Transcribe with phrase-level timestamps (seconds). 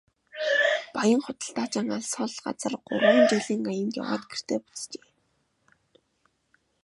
[0.95, 5.07] Баян худалдаачин алс хол газар гурван жилийн аянд яваад гэртээ буцаж иржээ.